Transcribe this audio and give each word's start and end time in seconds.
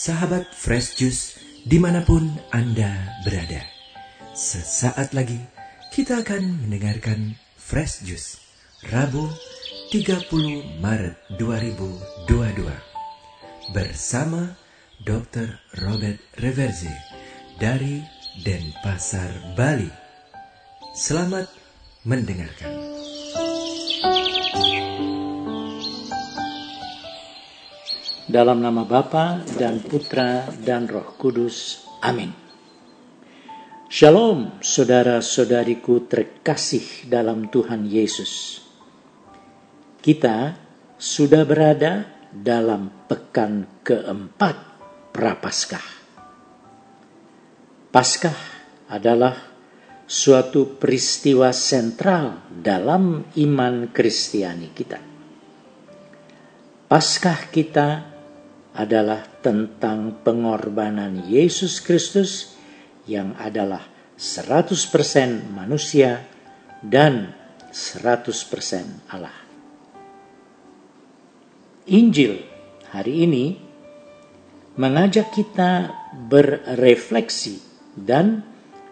Sahabat 0.00 0.48
Fresh 0.56 0.96
Juice 0.96 1.36
di 1.68 1.76
mana 1.76 2.00
pun 2.00 2.32
Anda 2.50 3.20
berada. 3.20 3.60
Sesaat 4.32 5.12
lagi 5.12 5.36
kita 5.92 6.24
akan 6.24 6.64
mendengarkan 6.64 7.36
Fresh 7.60 8.08
Juice 8.08 8.40
Rabu 8.88 9.28
30 9.92 10.80
Maret 10.80 11.20
2022 11.36 13.76
bersama 13.76 14.56
Dr. 15.04 15.60
Robert 15.84 16.16
Reverze 16.40 16.96
dari 17.60 18.00
Denpasar, 18.40 19.52
Bali. 19.52 19.92
Selamat 20.96 21.44
mendengarkan. 22.08 22.99
Dalam 28.30 28.62
nama 28.62 28.86
Bapa 28.86 29.42
dan 29.58 29.82
Putra 29.82 30.46
dan 30.62 30.86
Roh 30.86 31.18
Kudus. 31.18 31.82
Amin. 31.98 32.30
Shalom 33.90 34.62
saudara-saudariku 34.62 36.06
terkasih 36.06 37.10
dalam 37.10 37.50
Tuhan 37.50 37.90
Yesus. 37.90 38.62
Kita 39.98 40.54
sudah 40.94 41.42
berada 41.42 42.06
dalam 42.30 43.10
pekan 43.10 43.82
keempat 43.82 44.56
Prapaskah. 45.10 45.86
Paskah 47.90 48.38
adalah 48.94 49.34
suatu 50.06 50.78
peristiwa 50.78 51.50
sentral 51.50 52.46
dalam 52.46 53.26
iman 53.34 53.90
Kristiani 53.90 54.70
kita. 54.70 55.02
Paskah 56.86 57.50
kita 57.50 58.09
adalah 58.80 59.20
tentang 59.44 60.24
pengorbanan 60.24 61.28
Yesus 61.28 61.84
Kristus 61.84 62.56
yang 63.04 63.36
adalah 63.36 63.84
100% 64.16 65.52
manusia 65.52 66.24
dan 66.80 67.36
100% 67.68 69.12
Allah. 69.12 69.36
Injil 71.90 72.40
hari 72.88 73.28
ini 73.28 73.46
mengajak 74.80 75.28
kita 75.34 75.92
berefleksi 76.30 77.60
dan 77.92 78.40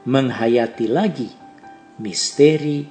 menghayati 0.05 0.87
lagi 0.89 1.31
misteri 2.01 2.85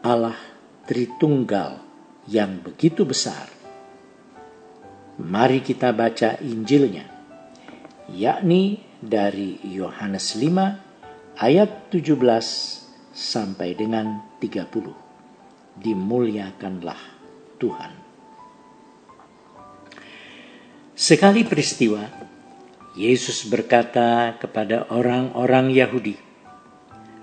Allah 0.00 0.36
Tritunggal 0.82 1.78
yang 2.26 2.58
begitu 2.58 3.06
besar. 3.06 3.61
Mari 5.22 5.62
kita 5.62 5.94
baca 5.94 6.34
Injilnya, 6.42 7.06
yakni 8.10 8.82
dari 8.98 9.54
Yohanes 9.62 10.34
5 10.34 11.38
ayat 11.38 11.94
17 11.94 12.18
sampai 13.14 13.78
dengan 13.78 14.18
30. 14.42 15.78
Dimuliakanlah 15.78 16.98
Tuhan. 17.54 17.92
Sekali 20.98 21.46
peristiwa, 21.46 22.02
Yesus 22.98 23.46
berkata 23.46 24.34
kepada 24.42 24.90
orang-orang 24.90 25.70
Yahudi, 25.70 26.18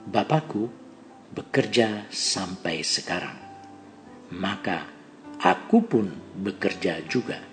Bapakku 0.07 0.71
bekerja 1.35 2.07
sampai 2.07 2.79
sekarang, 2.79 3.35
maka 4.31 4.87
aku 5.43 5.83
pun 5.83 6.07
bekerja 6.39 7.03
juga. 7.03 7.48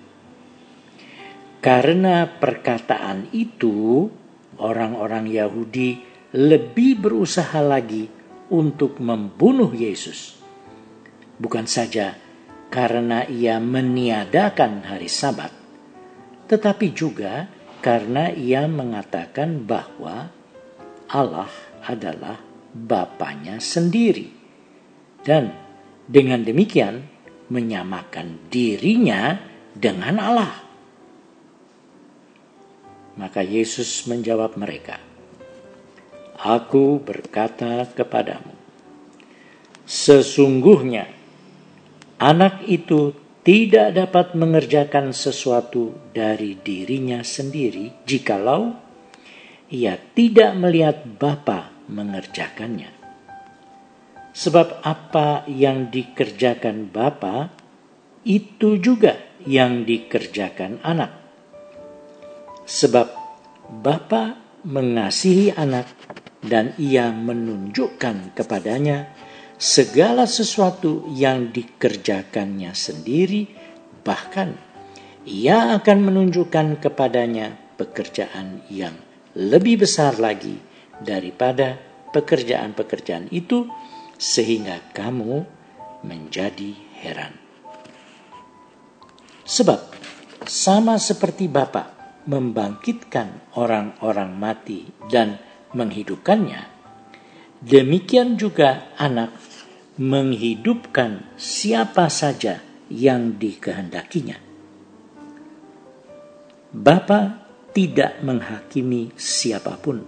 Karena 1.66 2.30
perkataan 2.30 3.34
itu, 3.34 4.06
orang-orang 4.62 5.26
Yahudi 5.26 5.98
lebih 6.38 7.02
berusaha 7.02 7.58
lagi 7.58 8.06
untuk 8.54 9.02
membunuh 9.02 9.74
Yesus. 9.74 10.38
Bukan 11.42 11.66
saja 11.66 12.14
karena 12.70 13.26
ia 13.26 13.58
meniadakan 13.58 14.86
hari 14.86 15.10
Sabat, 15.10 15.50
tetapi 16.46 16.94
juga 16.94 17.50
karena 17.82 18.30
ia 18.30 18.70
mengatakan 18.70 19.66
bahwa 19.66 20.30
Allah 21.10 21.50
adalah 21.82 22.38
Bapaknya 22.76 23.58
sendiri. 23.58 24.30
Dan 25.18 25.50
dengan 26.06 26.46
demikian 26.46 27.02
menyamakan 27.50 28.46
dirinya 28.54 29.34
dengan 29.74 30.22
Allah. 30.22 30.65
Maka 33.16 33.40
Yesus 33.40 34.04
menjawab 34.04 34.60
mereka, 34.60 35.00
Aku 36.36 37.00
berkata 37.00 37.88
kepadamu, 37.96 38.52
sesungguhnya 39.88 41.08
anak 42.20 42.68
itu 42.68 43.16
tidak 43.40 43.96
dapat 43.96 44.36
mengerjakan 44.36 45.16
sesuatu 45.16 45.96
dari 46.12 46.60
dirinya 46.60 47.24
sendiri 47.24 48.04
jikalau 48.04 48.76
ia 49.72 49.98
tidak 50.14 50.54
melihat 50.54 51.02
Bapa 51.02 51.72
mengerjakannya. 51.90 52.92
Sebab 54.36 54.84
apa 54.84 55.48
yang 55.48 55.88
dikerjakan 55.88 56.92
Bapa 56.92 57.50
itu 58.28 58.76
juga 58.76 59.16
yang 59.48 59.82
dikerjakan 59.88 60.84
anak 60.84 61.25
Sebab 62.66 63.08
Bapa 63.70 64.34
mengasihi 64.66 65.54
anak 65.54 65.86
dan 66.42 66.74
ia 66.78 67.14
menunjukkan 67.14 68.34
kepadanya 68.34 69.14
segala 69.54 70.26
sesuatu 70.26 71.06
yang 71.14 71.54
dikerjakannya 71.54 72.74
sendiri 72.74 73.46
bahkan 74.02 74.54
ia 75.26 75.74
akan 75.78 75.98
menunjukkan 76.10 76.78
kepadanya 76.82 77.54
pekerjaan 77.74 78.62
yang 78.70 78.94
lebih 79.34 79.82
besar 79.86 80.18
lagi 80.22 80.58
daripada 81.02 81.78
pekerjaan-pekerjaan 82.14 83.30
itu 83.34 83.66
sehingga 84.16 84.80
kamu 84.94 85.44
menjadi 86.06 86.72
heran. 87.02 87.34
Sebab 89.46 89.80
sama 90.46 90.96
seperti 91.02 91.50
Bapak 91.50 91.95
membangkitkan 92.26 93.54
orang-orang 93.54 94.34
mati 94.34 94.90
dan 95.06 95.38
menghidupkannya, 95.72 96.66
demikian 97.62 98.34
juga 98.34 98.90
anak 98.98 99.32
menghidupkan 99.96 101.38
siapa 101.38 102.10
saja 102.12 102.60
yang 102.92 103.38
dikehendakinya. 103.40 104.36
Bapa 106.76 107.46
tidak 107.72 108.20
menghakimi 108.20 109.14
siapa 109.16 109.78
pun, 109.80 110.04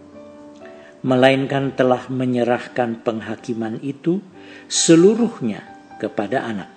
melainkan 1.01 1.73
telah 1.73 2.11
menyerahkan 2.11 3.01
penghakiman 3.01 3.81
itu 3.81 4.21
seluruhnya 4.69 5.65
kepada 5.97 6.45
anak, 6.45 6.71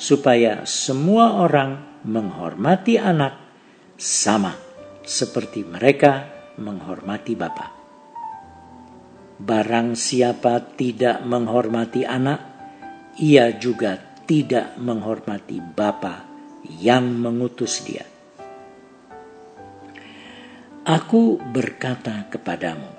supaya 0.00 0.66
semua 0.66 1.38
orang 1.38 2.02
menghormati 2.02 2.98
anak 2.98 3.41
sama 3.96 4.54
seperti 5.02 5.66
mereka 5.66 6.28
menghormati 6.58 7.34
Bapa. 7.34 7.66
Barang 9.42 9.98
siapa 9.98 10.62
tidak 10.78 11.26
menghormati 11.26 12.06
anak, 12.06 12.40
ia 13.18 13.50
juga 13.58 13.98
tidak 14.22 14.78
menghormati 14.78 15.58
Bapa 15.58 16.24
yang 16.78 17.18
mengutus 17.18 17.82
dia. 17.82 18.06
Aku 20.82 21.38
berkata 21.38 22.26
kepadamu, 22.26 22.90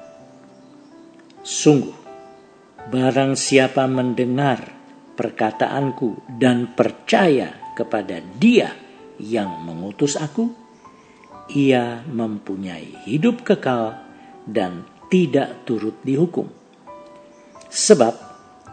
sungguh, 1.43 1.95
barang 2.87 3.35
siapa 3.35 3.87
mendengar 3.91 4.71
perkataanku 5.19 6.39
dan 6.39 6.71
percaya 6.75 7.75
kepada 7.75 8.23
Dia 8.39 8.71
yang 9.19 9.67
mengutus 9.67 10.15
aku, 10.15 10.62
ia 11.51 12.05
mempunyai 12.07 13.03
hidup 13.03 13.43
kekal 13.43 13.99
dan 14.47 14.87
tidak 15.11 15.67
turut 15.67 15.99
dihukum. 16.03 16.47
Sebab 17.67 18.13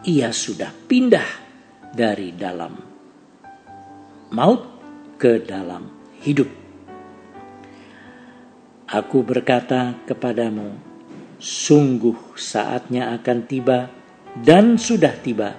ia 0.07 0.31
sudah 0.31 0.71
pindah 0.87 1.27
dari 1.91 2.31
dalam 2.31 2.73
maut 4.31 4.61
ke 5.19 5.43
dalam 5.43 6.15
hidup. 6.23 6.47
Aku 8.91 9.23
berkata 9.23 9.95
kepadamu, 10.03 10.75
sungguh 11.39 12.35
saatnya 12.35 13.15
akan 13.15 13.39
tiba 13.47 13.87
dan 14.43 14.75
sudah 14.75 15.15
tiba 15.19 15.55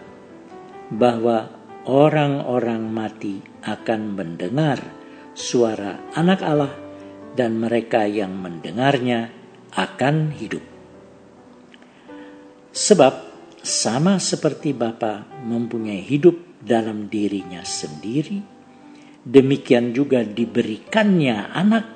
bahwa 0.93 1.49
orang-orang 1.89 2.85
mati 2.93 3.41
akan 3.65 4.13
mendengar 4.13 4.79
suara 5.33 5.97
Anak 6.13 6.45
Allah, 6.45 6.73
dan 7.33 7.57
mereka 7.57 8.05
yang 8.05 8.37
mendengarnya 8.37 9.33
akan 9.73 10.37
hidup. 10.37 10.65
Sebab, 12.73 13.15
sama 13.63 14.19
seperti 14.19 14.75
Bapa 14.75 15.25
mempunyai 15.45 16.03
hidup 16.03 16.59
dalam 16.61 17.07
dirinya 17.09 17.63
sendiri, 17.63 18.43
demikian 19.23 19.95
juga 19.95 20.27
diberikannya 20.27 21.53
Anak 21.53 21.87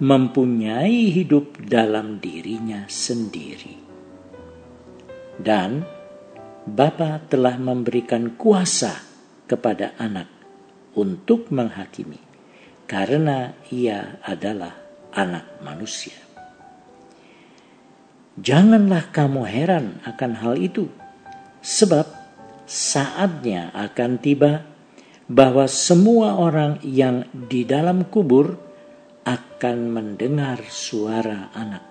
mempunyai 0.00 1.12
hidup 1.12 1.60
dalam 1.60 2.22
dirinya 2.22 2.88
sendiri. 2.88 3.76
Dan 5.40 5.84
Bapa 6.64 7.20
telah 7.28 7.56
memberikan 7.56 8.36
kuasa 8.36 8.92
kepada 9.48 9.96
anak 9.96 10.28
untuk 10.94 11.48
menghakimi 11.48 12.29
karena 12.90 13.54
ia 13.70 14.18
adalah 14.26 14.74
anak 15.14 15.62
manusia. 15.62 16.18
Janganlah 18.34 19.14
kamu 19.14 19.46
heran 19.46 20.02
akan 20.02 20.32
hal 20.42 20.58
itu, 20.58 20.90
sebab 21.62 22.10
saatnya 22.66 23.70
akan 23.78 24.18
tiba 24.18 24.66
bahwa 25.30 25.70
semua 25.70 26.34
orang 26.34 26.82
yang 26.82 27.30
di 27.30 27.62
dalam 27.62 28.10
kubur 28.10 28.58
akan 29.22 29.78
mendengar 29.86 30.58
suara 30.66 31.54
anak. 31.54 31.86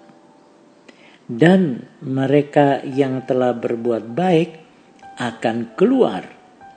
Dan 1.32 1.80
mereka 2.04 2.84
yang 2.84 3.24
telah 3.24 3.56
berbuat 3.56 4.04
baik 4.12 4.52
akan 5.16 5.80
keluar 5.80 6.28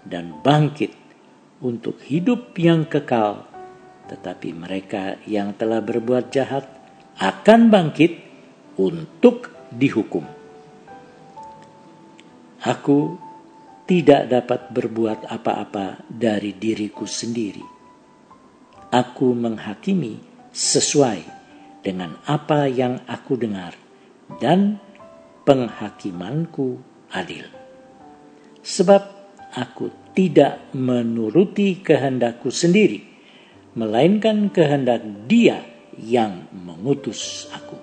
dan 0.07 0.39
bangkit 0.47 0.95
untuk 1.65 1.99
hidup 2.07 2.55
yang 2.61 2.87
kekal 2.87 3.52
tetapi 4.13 4.53
mereka 4.53 5.17
yang 5.25 5.57
telah 5.57 5.81
berbuat 5.81 6.29
jahat 6.29 6.69
akan 7.17 7.73
bangkit 7.73 8.13
untuk 8.77 9.49
dihukum. 9.73 10.29
Aku 12.61 13.17
tidak 13.89 14.29
dapat 14.29 14.69
berbuat 14.69 15.25
apa-apa 15.33 16.05
dari 16.07 16.53
diriku 16.53 17.09
sendiri. 17.09 17.65
Aku 18.93 19.33
menghakimi 19.33 20.21
sesuai 20.53 21.21
dengan 21.81 22.21
apa 22.29 22.69
yang 22.69 23.01
aku 23.09 23.35
dengar, 23.41 23.75
dan 24.39 24.79
penghakimanku 25.43 26.79
adil. 27.11 27.49
Sebab 28.63 29.03
aku 29.57 30.13
tidak 30.15 30.71
menuruti 30.77 31.83
kehendakku 31.83 32.55
sendiri, 32.55 33.12
melainkan 33.73 34.53
kehendak 34.53 35.01
Dia 35.29 35.65
yang 35.97 36.49
mengutus 36.53 37.49
aku. 37.53 37.77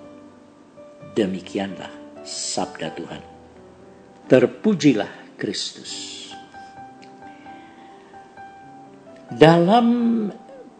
Demikianlah 1.14 1.90
sabda 2.22 2.94
Tuhan. 2.94 3.22
Terpujilah 4.30 5.34
Kristus. 5.34 6.18
Dalam 9.30 10.26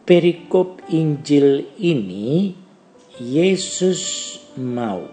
perikop 0.07 0.83
Injil 0.91 1.79
ini, 1.79 2.55
Yesus 3.21 4.35
mau 4.59 5.07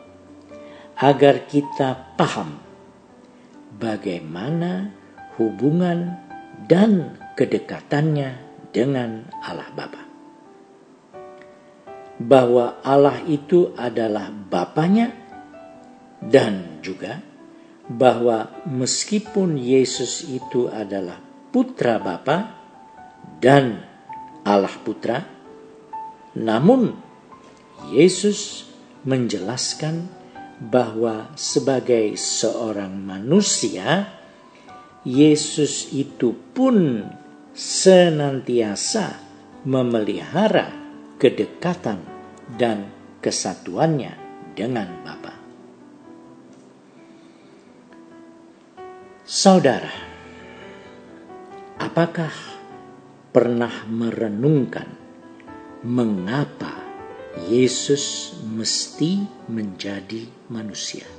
agar 0.98 1.46
kita 1.46 2.18
paham 2.18 2.58
bagaimana 3.78 4.90
hubungan 5.38 6.18
dan 6.66 7.14
kedekatannya 7.38 8.47
dengan 8.72 9.28
Allah 9.44 9.70
Bapa. 9.74 10.02
Bahwa 12.18 12.82
Allah 12.82 13.22
itu 13.30 13.78
adalah 13.78 14.34
Bapaknya 14.34 15.14
dan 16.24 16.82
juga 16.82 17.22
bahwa 17.88 18.52
meskipun 18.68 19.56
Yesus 19.56 20.28
itu 20.28 20.68
adalah 20.68 21.22
putra 21.54 22.02
Bapa 22.02 22.58
dan 23.40 23.86
Allah 24.48 24.72
Putra, 24.84 25.24
namun 26.40 26.96
Yesus 27.92 28.68
menjelaskan 29.04 30.08
bahwa 30.58 31.32
sebagai 31.38 32.18
seorang 32.18 32.96
manusia, 32.98 34.10
Yesus 35.04 35.92
itu 35.94 36.34
pun 36.52 37.08
senantiasa 37.58 39.18
memelihara 39.66 40.70
kedekatan 41.18 42.06
dan 42.54 42.94
kesatuannya 43.18 44.14
dengan 44.54 45.02
Bapa. 45.02 45.34
Saudara, 49.26 49.90
apakah 51.82 52.30
pernah 53.34 53.90
merenungkan 53.90 54.94
mengapa 55.82 56.78
Yesus 57.50 58.38
mesti 58.46 59.26
menjadi 59.50 60.30
manusia? 60.54 61.10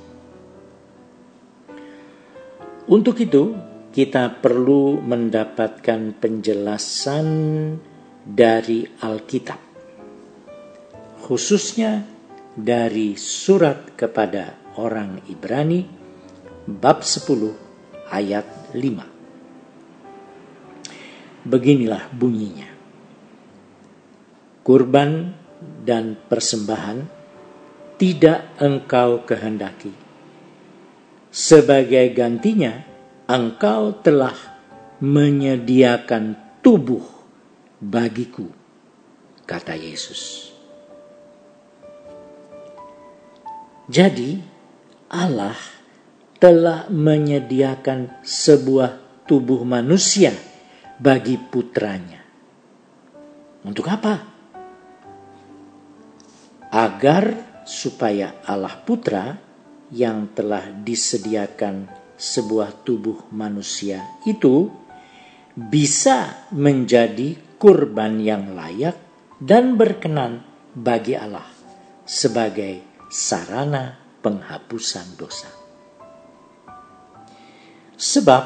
Untuk 2.87 3.19
itu, 3.19 3.53
kita 3.99 4.39
perlu 4.39 5.03
mendapatkan 5.03 6.23
penjelasan 6.23 7.27
dari 8.23 8.87
Alkitab, 8.87 9.59
khususnya 11.27 12.07
dari 12.55 13.19
surat 13.19 13.99
kepada 13.99 14.71
orang 14.79 15.19
Ibrani 15.27 15.83
bab 16.63 17.03
10 17.03 18.07
ayat 18.07 18.71
5. 18.71 21.43
Beginilah 21.43 22.07
bunyinya. 22.15 22.71
Kurban 24.63 25.35
dan 25.83 26.15
persembahan 26.15 27.03
tidak 27.99 28.63
engkau 28.63 29.27
kehendaki. 29.27 29.91
Sebagai 31.35 32.15
gantinya, 32.15 32.88
engkau 33.29 33.93
telah 34.01 34.33
menyediakan 35.05 36.57
tubuh 36.65 37.05
bagiku, 37.77 38.49
kata 39.45 39.77
Yesus. 39.77 40.49
Jadi, 43.85 44.41
Allah 45.13 45.53
telah 46.41 46.89
menyediakan 46.89 48.25
sebuah 48.25 49.23
tubuh 49.29 49.61
manusia 49.61 50.33
bagi 50.97 51.37
putranya. 51.37 52.25
Untuk 53.61 53.85
apa? 53.93 54.25
Agar 56.73 57.23
supaya 57.65 58.41
Allah 58.45 58.73
Putra 58.81 59.37
yang 59.93 60.33
telah 60.33 60.69
disediakan 60.69 62.08
sebuah 62.19 62.83
tubuh 62.83 63.31
manusia 63.31 64.03
itu 64.27 64.67
bisa 65.55 66.51
menjadi 66.51 67.39
kurban 67.55 68.19
yang 68.19 68.59
layak 68.59 68.99
dan 69.39 69.79
berkenan 69.79 70.43
bagi 70.75 71.15
Allah 71.15 71.47
sebagai 72.03 73.07
sarana 73.07 73.95
penghapusan 74.19 75.15
dosa. 75.15 75.47
Sebab 77.95 78.43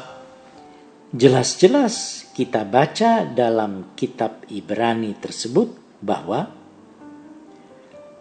jelas-jelas 1.10 2.26
kita 2.34 2.62
baca 2.62 3.26
dalam 3.26 3.94
kitab 3.98 4.46
Ibrani 4.50 5.18
tersebut 5.18 5.98
bahwa 5.98 6.50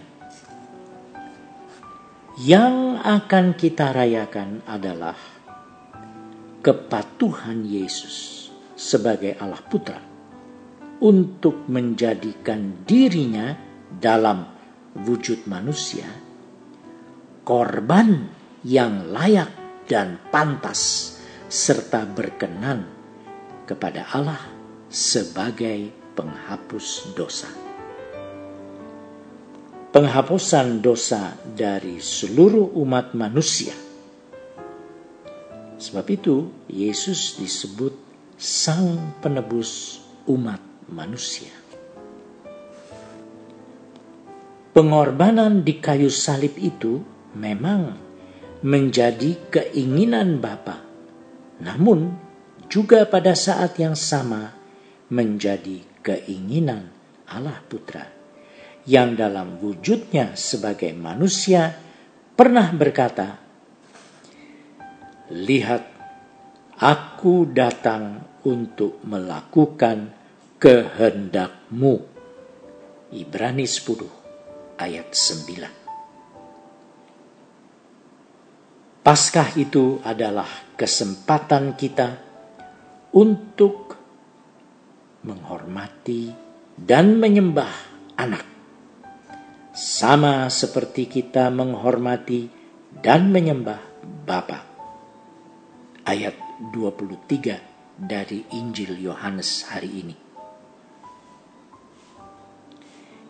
Yang 2.37 2.75
akan 3.01 3.45
kita 3.57 3.97
rayakan 3.97 4.61
adalah 4.69 5.17
kepatuhan 6.61 7.65
Yesus 7.65 8.49
sebagai 8.77 9.33
Allah 9.41 9.61
Putra 9.65 9.97
untuk 11.01 11.65
menjadikan 11.65 12.85
dirinya 12.85 13.57
dalam 13.89 14.45
wujud 15.01 15.49
manusia 15.49 16.05
korban 17.41 18.29
yang 18.61 19.09
layak 19.09 19.62
dan 19.89 20.19
pantas 20.31 21.15
serta 21.51 22.07
berkenan 22.07 22.87
kepada 23.67 24.09
Allah 24.11 24.39
sebagai 24.89 25.89
penghapus 26.13 27.17
dosa. 27.17 27.49
Penghapusan 29.93 30.81
dosa 30.81 31.37
dari 31.53 32.01
seluruh 32.01 32.73
umat 32.81 33.13
manusia. 33.13 33.77
Sebab 35.77 36.05
itu 36.09 36.49
Yesus 36.65 37.37
disebut 37.37 37.93
sang 38.33 39.13
penebus 39.21 40.01
umat 40.25 40.61
manusia. 40.89 41.53
Pengorbanan 44.73 45.61
di 45.61 45.77
kayu 45.77 46.09
salib 46.09 46.57
itu 46.57 46.97
memang 47.37 47.93
menjadi 48.63 49.35
keinginan 49.51 50.39
Bapa, 50.39 50.79
namun 51.59 52.15
juga 52.71 53.03
pada 53.03 53.35
saat 53.35 53.75
yang 53.75 53.93
sama 53.93 54.55
menjadi 55.11 55.83
keinginan 55.99 56.87
Allah 57.27 57.59
Putra 57.67 58.07
yang 58.87 59.19
dalam 59.19 59.59
wujudnya 59.59 60.35
sebagai 60.39 60.95
manusia 60.95 61.75
pernah 62.35 62.71
berkata, 62.71 63.39
"Lihat, 65.31 65.83
aku 66.79 67.47
datang 67.51 68.23
untuk 68.47 69.03
melakukan 69.03 70.11
kehendakmu." 70.59 71.95
Ibrani 73.13 73.67
10 73.69 74.09
ayat 74.79 75.13
9. 75.13 75.82
Paskah 79.03 79.59
itu 79.59 79.99
adalah 79.99 80.47
kesempatan 80.79 81.75
kita 81.75 82.23
untuk 83.11 83.99
menghormati 85.27 86.31
dan 86.79 87.19
menyembah 87.19 87.67
anak. 88.15 88.47
Sama 89.75 90.47
seperti 90.47 91.11
kita 91.11 91.51
menghormati 91.51 92.47
dan 92.95 93.27
menyembah 93.27 93.83
Bapa. 94.23 94.63
Ayat 96.07 96.39
23 96.71 97.99
dari 97.99 98.39
Injil 98.55 99.03
Yohanes 99.03 99.67
hari 99.67 99.91
ini. 99.99 100.15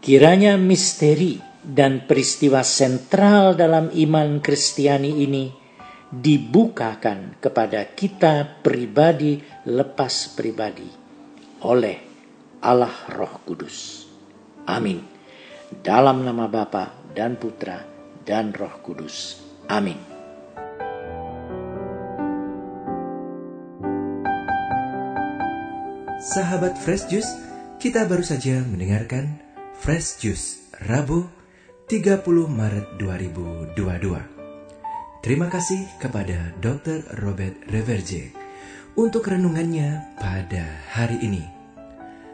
Kiranya 0.06 0.54
misteri 0.54 1.42
dan 1.66 2.06
peristiwa 2.06 2.62
sentral 2.62 3.58
dalam 3.58 3.90
iman 3.90 4.38
Kristiani 4.38 5.26
ini 5.26 5.63
dibukakan 6.14 7.42
kepada 7.42 7.90
kita 7.98 8.62
pribadi 8.62 9.42
lepas 9.66 10.38
pribadi 10.38 10.86
oleh 11.66 11.98
Allah 12.62 12.94
Roh 13.10 13.42
Kudus. 13.42 14.06
Amin. 14.70 15.02
Dalam 15.74 16.22
nama 16.22 16.46
Bapa 16.46 17.12
dan 17.18 17.36
Putra 17.42 17.82
dan 18.22 18.54
Roh 18.54 18.78
Kudus. 18.86 19.42
Amin. 19.68 19.98
Sahabat 26.24 26.80
Fresh 26.80 27.12
Juice, 27.12 27.36
kita 27.84 28.08
baru 28.08 28.24
saja 28.24 28.64
mendengarkan 28.64 29.44
Fresh 29.76 30.24
Juice 30.24 30.72
Rabu 30.88 31.28
30 31.92 32.24
Maret 32.48 32.96
2022. 32.96 34.33
Terima 35.24 35.48
kasih 35.48 35.88
kepada 36.04 36.52
Dr. 36.60 37.00
Robert 37.24 37.56
Reverje 37.72 38.36
untuk 39.00 39.32
renungannya 39.32 40.20
pada 40.20 40.84
hari 40.92 41.16
ini. 41.24 41.48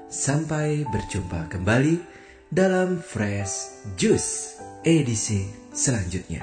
Sampai 0.10 0.90
berjumpa 0.90 1.54
kembali 1.54 2.02
dalam 2.50 2.98
Fresh 2.98 3.86
Juice 3.94 4.58
edisi 4.82 5.46
selanjutnya. 5.70 6.42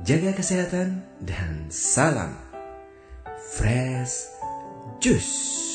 Jaga 0.00 0.32
kesehatan 0.32 1.04
dan 1.20 1.68
salam 1.68 2.32
Fresh 3.52 4.32
Juice. 5.04 5.65